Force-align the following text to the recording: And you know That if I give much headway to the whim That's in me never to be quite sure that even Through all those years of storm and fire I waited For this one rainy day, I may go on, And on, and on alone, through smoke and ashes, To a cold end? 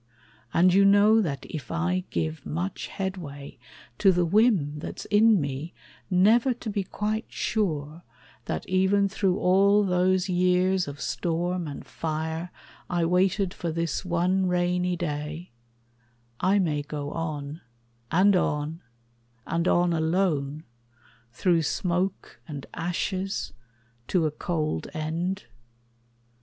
And 0.51 0.73
you 0.73 0.83
know 0.83 1.21
That 1.21 1.45
if 1.45 1.69
I 1.71 2.05
give 2.09 2.43
much 2.43 2.87
headway 2.87 3.59
to 3.99 4.11
the 4.11 4.25
whim 4.25 4.79
That's 4.79 5.05
in 5.05 5.39
me 5.39 5.75
never 6.09 6.55
to 6.55 6.69
be 6.71 6.83
quite 6.83 7.25
sure 7.31 8.01
that 8.45 8.67
even 8.67 9.07
Through 9.07 9.37
all 9.37 9.83
those 9.83 10.27
years 10.27 10.87
of 10.87 10.99
storm 10.99 11.67
and 11.67 11.85
fire 11.85 12.49
I 12.89 13.05
waited 13.05 13.53
For 13.53 13.71
this 13.71 14.03
one 14.03 14.47
rainy 14.47 14.95
day, 14.95 15.51
I 16.39 16.57
may 16.57 16.81
go 16.81 17.11
on, 17.11 17.61
And 18.09 18.35
on, 18.35 18.81
and 19.45 19.67
on 19.67 19.93
alone, 19.93 20.63
through 21.31 21.61
smoke 21.61 22.41
and 22.47 22.65
ashes, 22.73 23.53
To 24.07 24.25
a 24.25 24.31
cold 24.31 24.87
end? 24.95 25.45